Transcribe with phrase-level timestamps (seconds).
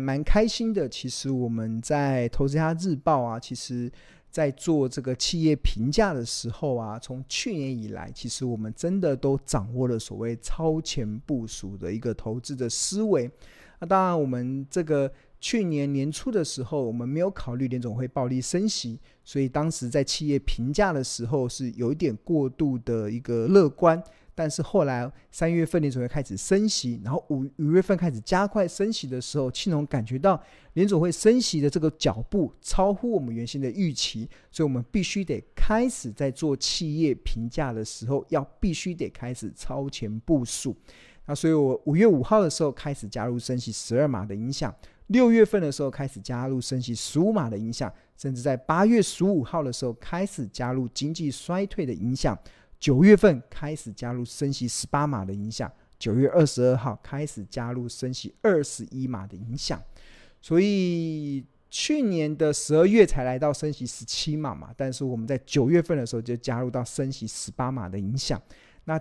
[0.00, 0.88] 蛮开心的。
[0.88, 3.90] 其实我们在《投资家日报》啊，其实
[4.30, 13.30] 在做这个企业评价的时候啊，从去年以来，其实我们真的都掌握了所谓超前部署的一个投资的思维。
[13.80, 24.02] 那当然，我们这个去年年初的时候，我们没有考虑联总会暴力升息，所以当时在企业评价的时候是有一点过度的一个乐观。
[24.40, 40.74] 但是后来三月份联总会开始升息，然后五五月份开始加快升息的时候，庆隆感觉到联总会升息的这个脚步超乎我们原先的预期，所以我们必须得开始在做企业评价的时候，要必须得开始超前部署。
[41.26, 44.74] 那所以我五月五号的时候开始加入升息十二码的影响，
[45.08, 52.34] 六月份的时候开始加入升息十五码的影响，甚至在八月十五号的时候开始加入经济衰退的影响。
[52.80, 59.78] 九月份开始加入升息十八码的影响，九月二十二号开始加入升息二十一码的影响，
[60.40, 68.40] 所以去年的十二月才来到升息十七码嘛，但是我们在九月份的时候就加入到升息十八码的影响，
[68.84, 68.98] 那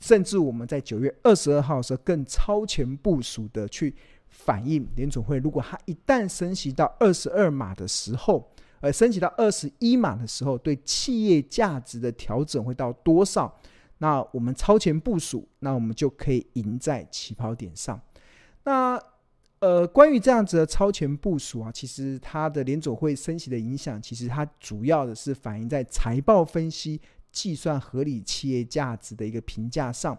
[0.00, 3.94] 甚至我们在九月二十二号的时候更超前部署的去
[4.30, 8.50] 反映联准会，如果它一旦升息到二十二码的时候。
[8.82, 13.58] 而升级到二十一码的时候，对企业价值的调整会到多少？
[13.98, 17.98] 那我们超前部署，那我们就可以赢在起跑点上。
[18.64, 19.00] 那
[19.60, 30.18] 呃，关于这样子的超前部署啊，其实它的联总会升息的影响，其实它主要的是反映在财报分析、计算合理企业价值的一个评价上。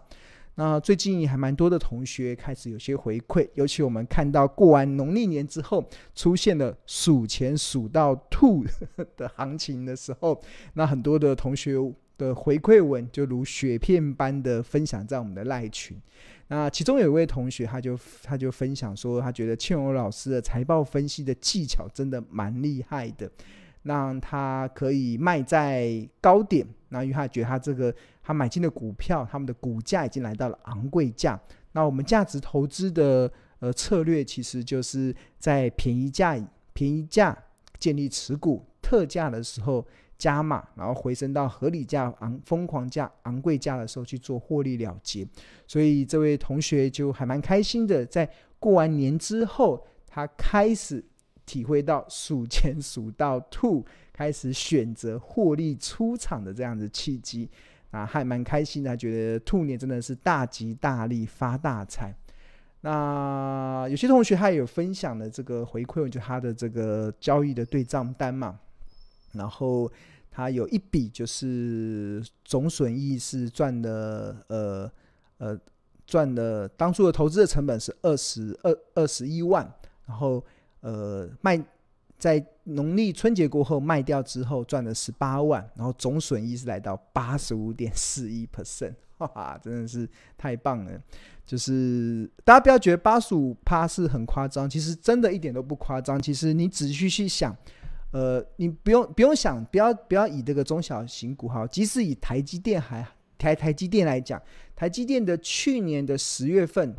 [0.56, 8.64] 那最近还蛮多的同学开始有些回馈，尤其我们看到过完农历年之后，出现了数钱数到吐
[9.16, 10.40] 的行情的时候，
[10.74, 11.74] 那很多的同学
[12.16, 16.00] 的回馈文就如雪片般的分享在我们的赖群。
[16.46, 23.28] 那其中有一位同学，他就他就分享说，他觉得庆荣老师的财报分析的技巧真的蛮厉害的，
[23.82, 26.64] 让他可以卖在高点。
[26.90, 27.92] 那因为他觉得他这个。
[28.26, 31.38] 他买进的股票，他们的股价已经来到了昂贵价。
[31.72, 36.34] 那我们价值投资的呃策略，其实就是在便宜价
[36.72, 37.36] 便宜价
[37.78, 39.86] 建立持股，特价的时候
[40.16, 45.26] 加码，然后回升到合理价昂疯狂价昂贵价的时候去做获利了结。
[45.66, 48.26] 所以这位同学就还蛮开心的，在
[48.58, 51.04] 过完年之后，他开始
[51.44, 57.50] 体会到数钱数到吐，开始选择获利出场的这样的契机。
[57.94, 62.12] 啊，还蛮开心的，觉得兔年真的是大吉大利发大财。
[62.80, 68.58] 那有些同学他也有分享的这个回馈，就他的这个交易的对账单嘛，
[69.32, 69.90] 然后
[70.30, 74.90] 他有一笔就是总损益是赚的，呃
[75.38, 75.58] 呃
[76.04, 79.72] 赚的，当初的投资的成本是二十二二十一万，
[80.06, 80.44] 然后
[80.80, 81.62] 呃卖。
[82.16, 91.00] 在农历春节过后卖掉之后赚了十八万，然后总损益是来到八十五点四一 percent， 哈哈，真的是太棒了！
[91.46, 96.20] 就是大家不要觉得八十五趴是很夸张，其实真的一点都不夸张。
[96.20, 97.54] 其实你仔细去想，
[98.12, 104.40] 呃，你不用不用想，不要不要以这个中小型股哈，即使以台积电还台台积电来讲，
[104.74, 106.94] 台积电的去年的十月份。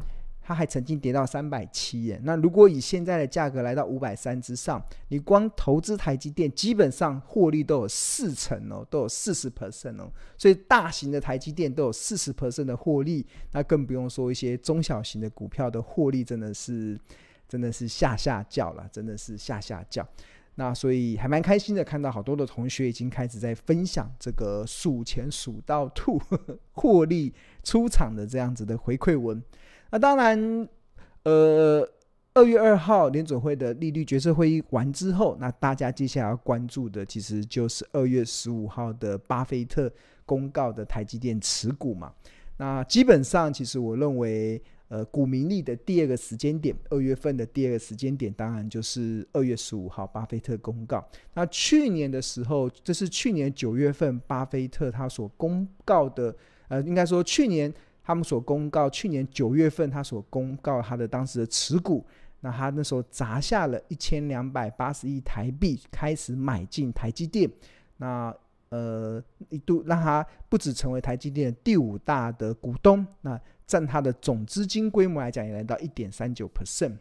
[0.47, 10.07] 它还曾经跌到三百七耶，那如果以现在的价格来到五百三之上，你光投资台积电，基本上获利都有四成哦，都有四十 percent 哦，
[10.37, 16.95] 所以大型的台积电都有四十 percent 的获利，那更不用说一些中小型的股票的获利，真的是
[17.49, 20.07] 真的是吓吓叫了，真的是吓吓叫。
[20.57, 26.21] 那所以还蛮开心的，看到好多的同学已经开始在分享这个数钱数到吐
[26.71, 27.33] 获利
[27.63, 29.41] 出场的这样子的回馈文。
[29.95, 30.67] 那当然，
[31.23, 31.89] 呃，
[32.33, 39.89] 二月二号联准会的利率决策会议完之后，那大家接下来要关注的，其实就是二月十五号的巴菲特
[40.25, 42.11] 公告的台积电持股嘛。
[42.57, 51.07] 那基本上，其实我认为，呃，股民利的第二个时间点，二月份的第二个时间点，当然就是二月十五号巴菲特公告。
[51.35, 56.35] 那去年的时候，这是去年九月份巴菲特他所公告的，
[56.67, 57.73] 呃，应该说去年。
[58.07, 62.05] 他们所公告，去年九月份他所公告他的当时的持股，
[62.41, 67.49] 那他那时候砸下了一千两百八十亿台币，开始买进台积电，
[67.97, 68.31] 那
[68.69, 69.19] 呃
[69.49, 76.95] 一度让他不止成为台积电第五大的股东，那占他的总资金规模来讲，也来到一点三九 percent。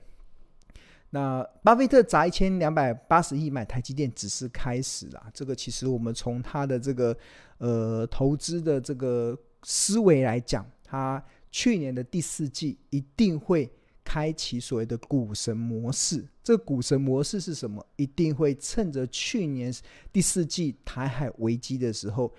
[1.11, 7.15] 那巴菲特砸一千两百八十亿买台积电只是开始啦，这个其实我们从他的这个
[7.59, 10.65] 呃投资的这个思维来讲。
[10.85, 13.69] 他去年的第四季一定会
[14.05, 16.25] 开启所谓的股神模式。
[16.43, 17.85] 这股神模式是什么？
[17.97, 19.75] 一定会趁着去年
[20.13, 22.31] 第四季台海危机的时候，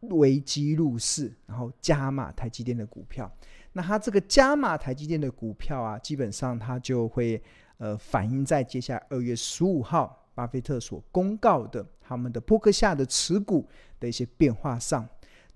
[0.00, 3.30] 危机入市，然后加码台积电的股票。
[3.74, 7.42] 那它这个加码台积电的股票啊，基本上它就会
[7.76, 13.68] 呃反映在接下来二月十五号巴菲特所公告的他们的波克夏的持股
[14.00, 15.06] 的一些变化上。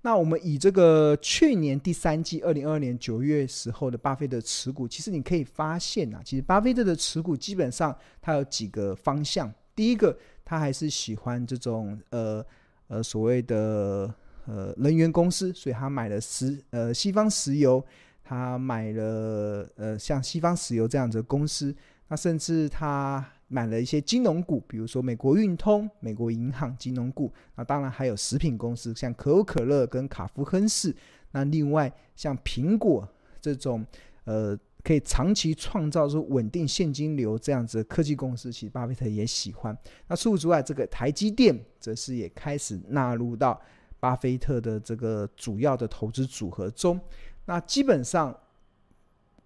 [0.03, 9.53] 那我们以这个去年第三季二零二二年九月时候的巴菲特持股，其实你可以发现啊，其实巴菲特的持股基本上它有几个方向。
[9.75, 12.43] 第一个，他还是喜欢这种呃
[12.87, 14.13] 呃所谓的
[14.45, 17.83] 呃能源公司，所以他买了石呃西方石油，
[18.23, 21.75] 他买了呃像西方石油这样子的公司，
[22.07, 23.25] 那甚至他。
[23.51, 27.29] 买了一些金融股，比如说美国运通、美国银行金融股。
[27.55, 30.95] 那当然还有食品公司，像可口可乐跟卡夫亨氏。
[31.33, 33.05] 那另外像苹果
[33.41, 33.85] 这种，
[34.23, 39.77] 呃，可以长期创造出稳定现金流这样子的科技公司，其实巴菲特也喜欢。
[40.07, 43.59] 那除此之外，这个台积电则是也开始纳入到
[43.99, 46.97] 巴菲特的这个主要的投资组合中。
[47.45, 48.33] 那基本上。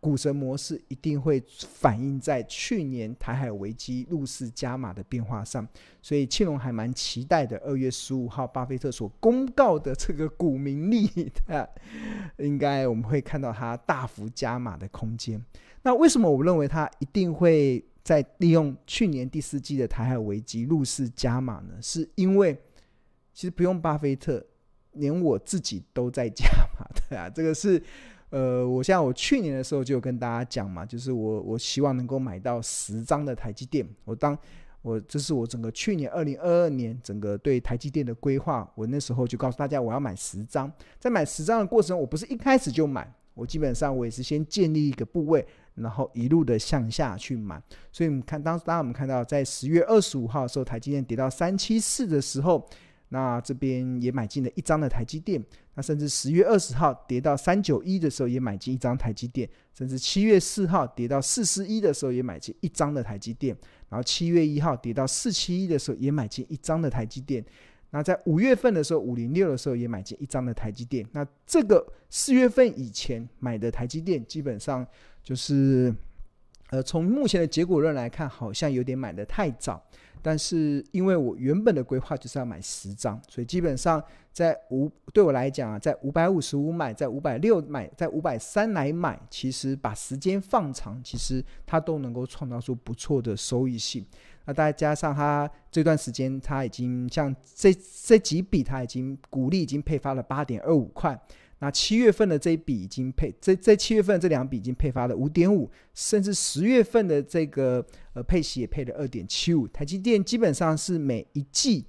[0.05, 5.67] 股神模式一定会反映在去年台海危机入市加码的变化上，
[5.99, 7.57] 所以庆龙还蛮期待的。
[7.65, 11.09] 二月十五号，巴菲特所公告的这个股民利，
[12.37, 15.43] 应该我们会看到它大幅加码的空间。
[15.81, 21.81] 那为什么我认为它一定会在利用去年第四季的台海危机入市加码呢？
[21.81, 22.55] 是因为
[23.33, 24.45] 其实不用巴菲特，
[24.91, 26.45] 连我自己都在加
[26.77, 27.81] 码，对啊，这个是。
[28.31, 33.87] 呃，我像我去年的时候就有跟大家讲嘛，就是我我希望能够买到十张的台积电。
[34.03, 34.37] 我当
[34.81, 40.71] 我这是我整个去年二零二二年整个对台积电的规划，我那时候就告诉大家我要买十张。
[40.99, 45.45] 在买十张的过程，我不是一开始就买，我基本上我也是先建立一个部位，
[45.75, 47.61] 然后一路的向下去买。
[47.91, 52.67] 所以你看，当当我们看到在十月二十五号的时候，台积电跌到三七四的时候。
[53.09, 55.41] 那这边也买进了一张的台积电，
[55.75, 63.55] 那甚至十月二十号跌到三九一的时候也买进一张台积电，甚至七月四号跌到四四一的时候也买进一张的台积电，
[63.89, 67.43] 然后七月一号跌到四七一的时候也买进一张的台积电，
[67.91, 74.85] 那在五月份的时候五零六的时候也买进一张的台积电，那这个四月份以前买的台积电基本上
[75.21, 75.93] 就是，
[76.69, 79.83] 呃，从目前的结果论来看，好像有点买的太早。
[80.25, 94.03] 但是因为我原本的规划就是要买十张，所以基本上在五对我来讲啊，在五百五十五买，在五百六买，在五百三来买，其实把时间放长，其实它都能够创造出不错的收益性。
[94.45, 97.71] 那再加上它这段时间，它已经像这
[98.03, 101.15] 这几笔，它已经股利已经配发了八点二五块。
[101.65, 107.83] 那七月份的这一笔已经配，这这七月份这两笔已经配发了五点五，甚至十月份的这个
[108.13, 109.67] 呃配息也配了二点七五。
[109.69, 111.83] 台积电基本上是每一季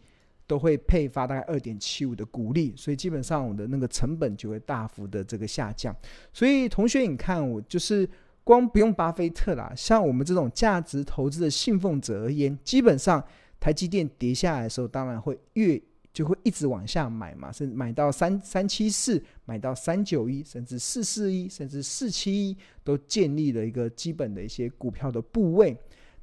[0.47, 5.95] 都会配发大概二点七五的股利，所以基本上我的那个成本就会大幅的这个下降。
[6.33, 8.09] 所以同学，你看我就是
[8.45, 13.23] 光不用巴菲特啦，像我们这种价值投资的信奉者而言，基本上
[13.61, 15.79] 台积电跌下来的时候，当然会越。
[16.17, 25.77] 就会一直往下买嘛，甚至买到三三七四，买到三九一，甚至四四一，甚至四七一，都建立了一个基本的一些股票的部位。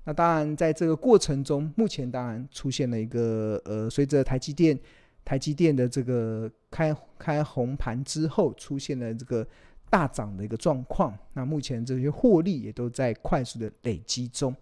[0.03, 4.75] 那当然，在这个过程中，目前当然出现了一个呃，随着台积电
[5.23, 9.47] 台积电的这个开开红盘之后，出现了这个
[9.91, 11.15] 大涨的一个状况。
[11.33, 14.55] 那目前这些获利也都在快速的累积中。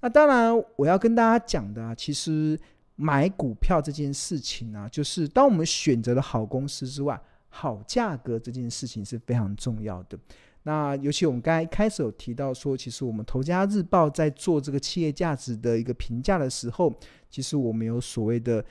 [0.00, 2.58] 那当然，我要跟大家讲的啊，其实。
[2.96, 10.18] 买股票这件事情呢、啊，就是当我们选择了好公司之外，好价格这件事情是非常重要的。
[10.62, 16.92] 那尤其我们刚才开始有提到说，其实我们《投家日报》在做这个企业价值的一个评价的时候，
[17.28, 18.64] 其实我们有所谓的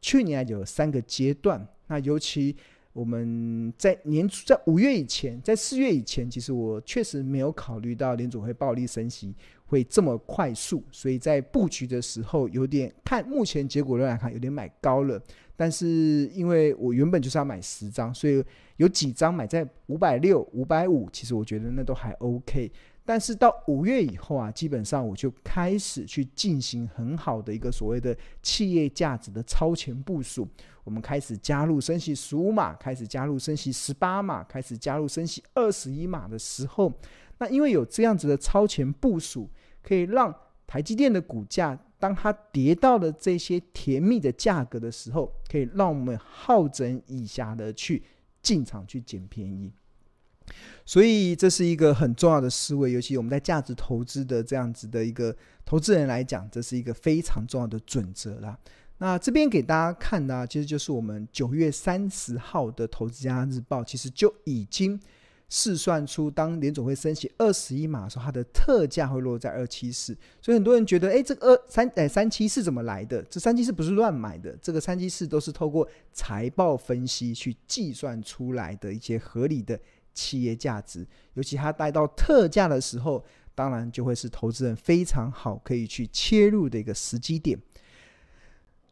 [0.00, 1.64] 去年有三个阶段。
[1.86, 2.56] 那尤其
[2.92, 9.32] 我们在年初，在五月以前，在四月以前，其实我确实没有考虑到联总会暴力升息。
[9.66, 15.20] 会这么快速，所以在布局的时候有点看目前结果论来看有点买高了，
[15.56, 18.42] 但是因为我原本就是要买十张，所以
[18.76, 22.70] 有几张买在五百六、五百五，其实我觉得那都还 OK。
[23.04, 30.46] 但是到五月以后啊，基本上我就开始去进行很好的一个所谓的企业价值的超前部署，
[30.82, 36.92] 我们开始加入升息十五码，开始加入升息十八码，开始加入升息二十一码的时候。
[37.38, 39.48] 那因为有这样子的超前部署，
[39.82, 40.34] 可以让
[40.66, 48.02] 台积电的股价，当它跌到了这些甜蜜的价格的时候，可以让我们好整以暇的去
[48.42, 49.72] 进场去捡便宜。
[50.84, 58.56] 所以这是一个很重要的思维，尤其我们在价值投资的这样子的一个投资人来讲，这是一个非常重要的准则啦。
[58.98, 64.98] 那这边给大家看的啊，其实就是我们九月三十号的《投资家日报》，其实就已经
[65.48, 70.16] 试算出，当联总会升息二十一码的时候，它的特价会落在二七四。
[70.42, 73.22] 所以很多人觉得，哎，这个二三哎三七四怎么来的？
[73.30, 79.78] 这三七四不是乱买的，这个三七四都是透过财报分析去计算出来的一些合理的
[80.12, 81.06] 企业价值。
[81.34, 83.24] 尤其它带到特价的时候，
[83.54, 87.56] 当然就会是投资人非常好可以去切入的一个时机点。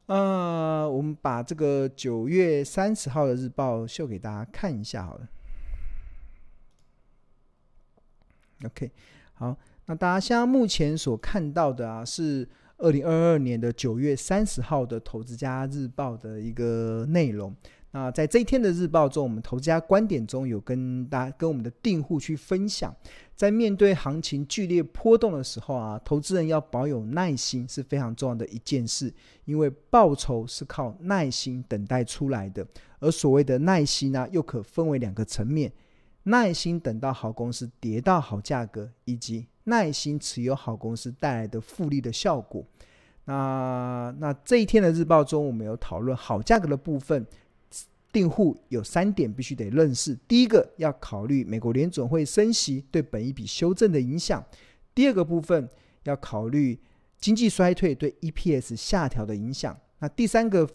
[0.07, 5.29] 呃，我们把这个九月三十号的日报秀给大家看一下好了。
[8.65, 8.91] OK，
[9.35, 9.57] 好，
[9.87, 17.55] 那大家现在目前所看到的啊，是二零二二年的九月三十号的《投资家日报》的一个内容。
[17.91, 22.93] 那在这一天的日报中，我们投资家观点中有跟大家跟我们的订户去分享，
[23.37, 32.67] 在面对行情剧烈波动的时候啊，投资人要保有耐心是非常重要的一件事，因为报酬是靠耐心等待出来的。
[32.99, 35.71] 而所谓的耐心呢，又可分为两个层面：
[36.25, 42.65] 耐心等到好公司跌到好价格，以及耐心持有好公司带来的复利的效果。
[43.27, 47.27] 那那这一天的日报中，我们有讨论好价格的部分。
[48.13, 54.41] 订户有三点必须得认识：第一个要考虑美国联准会升息对本一笔修正的影响；
[54.95, 55.69] 第二个部分
[56.05, 56.79] 要考虑
[57.19, 60.69] 经济衰退对 EPS 下调的影响；那第三个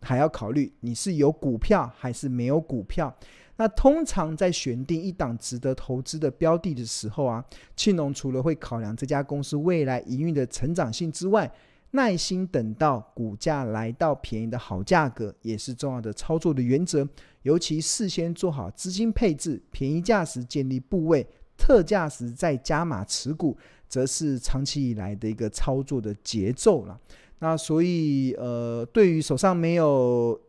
[0.00, 3.14] 还要考虑你是有股票还是没有股票。
[3.62, 7.44] 那通常在选定一档值得投资的标的的时候啊，
[7.76, 11.48] 庆农除了会考量这家公司未来营运的成长性之外，
[11.92, 17.08] 耐心等到股价来到便宜的好价格，也是重要的操作的原则。
[17.42, 21.24] 尤其事先做好资金配置，便宜价时建立部位，
[21.56, 26.98] 特价时再加码持股，则是长期以来的一个操作的节奏了。
[27.38, 30.40] 那所以，呃，对于手上没有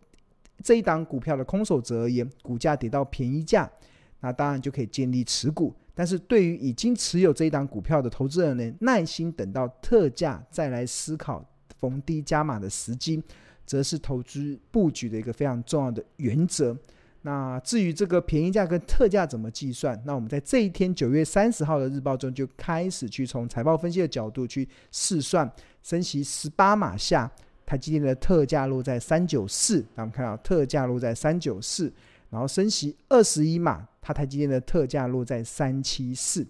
[0.61, 3.69] 这一档股票的空手者而言，股价跌到便宜价，
[4.19, 5.73] 那当然就可以建立持股。
[5.95, 11.45] 但是对于已经持有这一档股票的投资人呢，耐心等到特价再来思考
[11.77, 13.21] 逢低加码的时机，
[13.65, 16.75] 则是投资布局的一个非常重要的原则。
[17.25, 25.49] 那至于这个便宜价跟特价怎么计算，那我们在这一天九月三十号的日报中就开始去从财报分析的角度去试算，
[25.81, 27.31] 升息十八码下，
[27.73, 31.91] 台积电的特价落在三九四，那我们看到特价落在三九四。
[32.29, 36.45] 然后升息二十一码，它台积电的特价落在三七四，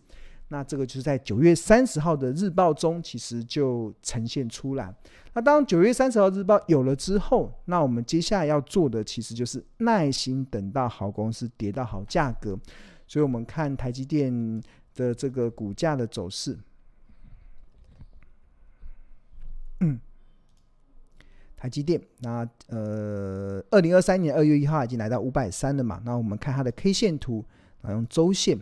[0.49, 4.93] 那这个就是在九月三十号的日报中，其实就呈现出来。
[5.31, 12.59] 那当九月三十号日报有了之后，那我们接下来要做的其实就是耐心等到好公司跌到好价格。
[13.07, 14.61] 所以我们看台积电
[14.93, 16.59] 的这个股价的走势，
[19.79, 19.97] 嗯。
[21.63, 26.01] 台积电，那呃，二零二三年二月一号已经来到五百三了嘛？
[26.03, 27.41] 那我们看它的 K 线图，
[27.81, 28.59] 啊，用周线，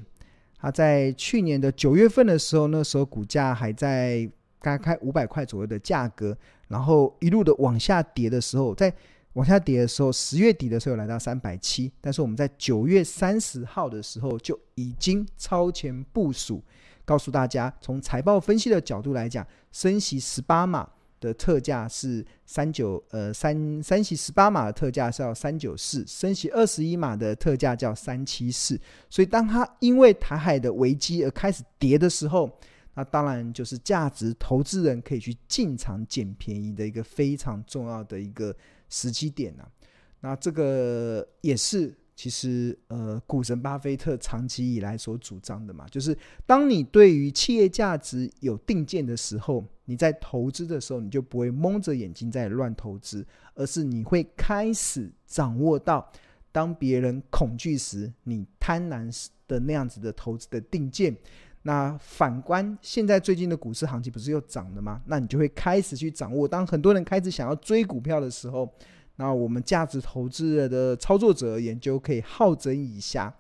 [0.60, 4.30] 它在去年的九月份的时候，那时候股价还在
[4.60, 8.94] 刚开五百块左右的价格，然后一路的往下跌的时候，在
[9.34, 16.64] 往下跌的时候，十月底的时候来到三百七，但是我们在九月三十号的时候就已经超前部署，
[17.04, 20.88] 告诉大家，从财报分析的角度来讲，升息十八码。
[21.22, 28.78] 的特价是三九呃三三息十八码的特价是要三九四，升息二十一码的特价叫三七四。
[29.10, 32.52] 所以当它因为台海的危机而开始跌的时候，
[32.96, 38.54] 那当然就是价值投资人可以去进场捡便宜的一个非常重要的一个
[38.90, 39.72] 时机点呐、啊。
[40.20, 41.96] 那这个也是。
[42.22, 53.26] 其实，呃，股神巴菲特长期以来所主张的嘛，就是当你对于企业价值有定见的时候，你在投资的时候，你就不会蒙着眼睛在乱投资，
[53.56, 56.12] 而是你会开始掌握到，
[56.52, 61.18] 当别人恐惧时，你贪婪时的那样子的投资的定见。
[61.64, 65.02] 那反观现在最近的股市行情不是又涨了吗？
[65.08, 68.72] 那你就会开始去掌握，当很多人开始想要追股票的时候。
[69.16, 73.34] 那我们价值投资的操作者研究，可以好整以下，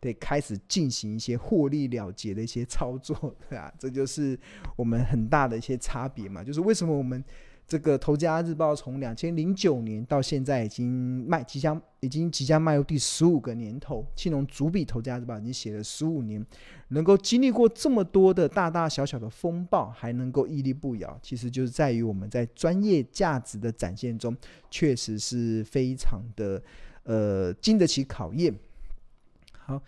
[0.00, 4.38] 得开始进行一些获利了结的一些操作， 对啊，这就是
[4.76, 7.22] 我们很大的一些差别嘛，就是为什么我们。
[7.68, 14.02] 这个《投家日报》从两千零九年到现在，已经迈即将已经即将迈入第十五个年头。
[14.16, 16.42] 庆农主笔《投家日报》已经写了十五年，
[16.88, 24.34] 能够经历过这么多的大大小小的风暴，还能够屹立不摇，其实就是在于我们在专业价值的展现中，
[24.70, 26.62] 确实是非常的
[27.02, 28.54] 呃经得起考验。
[29.52, 29.78] 好，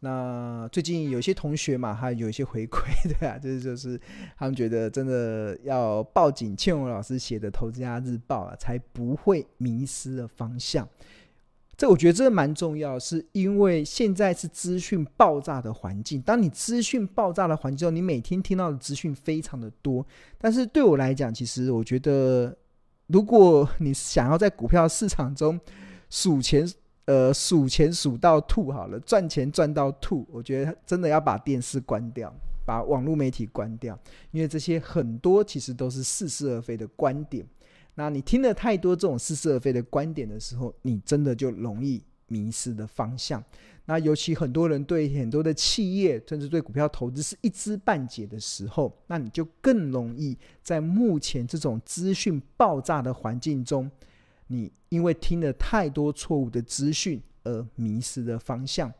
[0.00, 2.84] 那最近有些同学嘛，还有一些回馈，
[3.18, 3.98] 对啊，就是就是
[4.36, 10.86] 他们觉得真的要抱紧倩文老师写的《投资家日报》啊，才不会迷失了方向。
[11.78, 16.20] 这我觉得这蛮重要，是因为现在是资讯爆炸的环境。
[16.20, 20.06] 当你资讯爆炸的环境之后，你每天听到的资讯非常的多。
[20.38, 22.54] 但是对我来讲，其实我觉得，
[23.06, 25.58] 如果你想要在股票市场中
[26.10, 26.70] 数钱。
[27.06, 30.26] 呃，数钱数到吐好了，赚钱赚到吐。
[30.30, 32.34] 我觉得真的要把电视关掉，
[32.64, 33.96] 把网络媒体关掉，
[34.32, 37.46] 因为这些很多其实都是似是而非的观点。
[37.94, 43.42] 那你听了太多这种似是而非的观点的时候，你真的就容易迷失的方向。
[43.84, 53.88] 那尤其很多人对很多的企业，甚至对股票投资是一知半解的时候，那你就更容易在目前这种资讯爆炸的环境中。
[54.48, 58.92] 你因为听了太多错误的资讯而迷失了方向，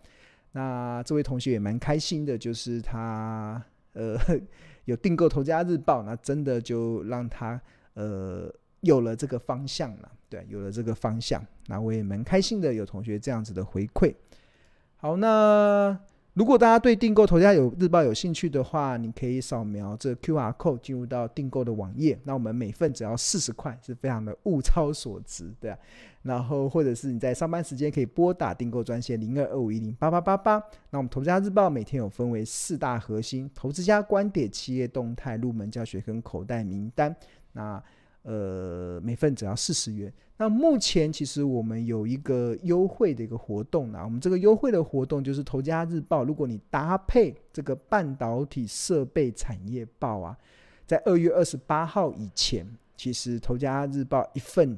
[0.52, 3.62] 那这位同学也蛮开心的，就是他
[3.92, 4.18] 呃
[4.86, 7.60] 有订购《投家日报》，那真的就让他
[7.94, 14.14] 呃有了这个方向了，对，有了这个方向，那我也蛮开心的，有同学这样子的回馈。
[14.96, 15.98] 好，那。
[16.36, 22.18] 如果大家对订购《投家有日报》有兴趣的话，你可以扫描这 QR code 进入到订购的网页。
[22.24, 25.78] 那我们每份只要四十块，是非常的物超所值，对啊。
[26.20, 30.62] 然后或者是你在上班时间可以拨打订购专线零二二五一零八八八八。
[30.90, 37.16] 那我们《投资家日报》每天有分为四大核心：投资家观点、企业动态、入门教学跟口袋名单。
[37.52, 37.82] 那
[38.26, 40.12] 呃，每份只要四十元。
[40.36, 50.36] 那目前其实我们有一个优惠的一个活动啊，我们这个优惠的活动就是《投家日报》，如果你搭配这个半导体设备产业报啊，
[50.84, 52.66] 在二月二十八号以前，
[52.96, 54.76] 其实《投家日报》一份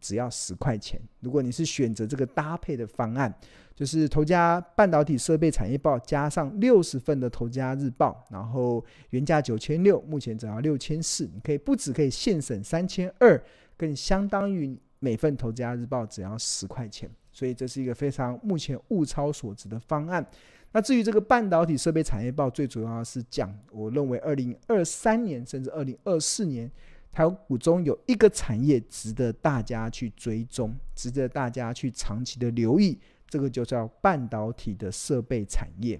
[0.00, 1.00] 只要十块钱。
[1.20, 3.34] 如果你是选择这个搭配的方案。
[3.82, 13.42] 就是投家半导体设备产业报加上六十份的投家日报，然后原价九千六，目前只要六千四，你可以不止可以现省三千二，
[13.76, 20.24] 更相当于每份投家日报只要十块钱，所以这是一个非常目前物超所值的方案。
[20.70, 26.70] 那至于这个半导体设备产业报，最主要是讲，我认为二零二三年甚至二零二四年，
[27.10, 32.96] 台股中有一个产业值得大家去追踪，值得大家去长期的留意。
[33.32, 35.98] 这个就叫半导体的设备产业。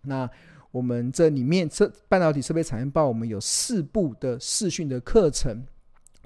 [0.00, 0.26] 那
[0.70, 5.62] 我们这里面这半导体设备产业报，我们有四部的视讯的课程。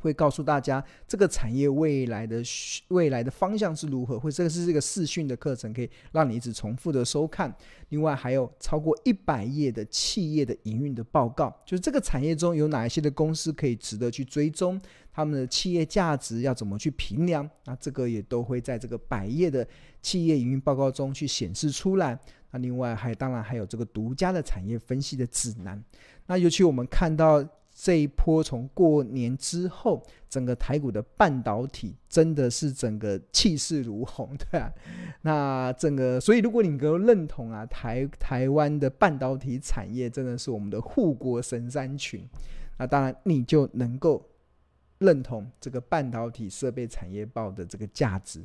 [0.00, 2.42] 会告诉大家这个产业未来的
[2.88, 7.54] 未来的方向是如何，或这个是这个视讯的课程，可以让你一直重复的收看。
[7.90, 14.80] 另外还有超过一百页的企业的营运的报告，就是这个产业中有哪一些的公司可以值得去追踪，
[15.12, 19.66] 他们的企业价值要怎么去评量，那这个也都会在这个百页的
[20.02, 22.18] 企业营运报告中去显示出来。
[22.50, 25.82] 那另外还当然还有这个独家的产业分析的指南。
[26.26, 27.46] 那尤其我们看到。
[27.80, 34.68] 这一波从过年之后，整个台股的半导体真的是整个气势如虹，对啊。
[35.22, 42.28] 那整个，所以如果你能够认同啊，台台湾的半导体产业真的是我们的护国神山群，
[42.78, 44.28] 那当然你就能够
[44.98, 48.44] 认同这个半导体设备产业报的这个价值。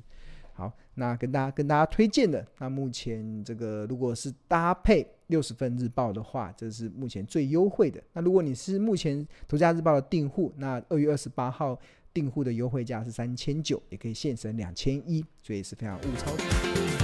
[0.53, 7.99] 好，那跟大家跟大家推荐的，那目前这个如果是搭配六十份日报的话，这是目前最优惠的。
[8.13, 11.75] 那如果你是目前投家日报的订户，那二月二十八号
[12.13, 17.02] 订户的优惠价是三千九，也可以现省两千一，所以是非常物超。